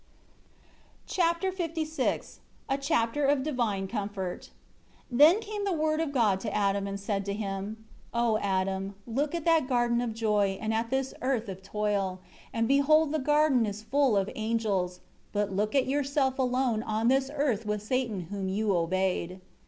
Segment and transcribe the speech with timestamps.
[1.05, 4.49] Chapter LVI A chapter of divine comfort.
[5.09, 8.37] 1 Then came the Word of God to Adam, and said to him: 2 "O
[8.39, 12.19] Adam, look at that garden of joy and at this earth of toil,
[12.51, 15.01] and behold the garden is full of angels,
[15.33, 19.39] but look at yourself alone on this earth with Satan whom you obeyed.